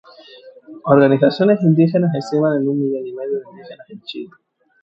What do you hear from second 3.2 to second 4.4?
de indígenas en Chile.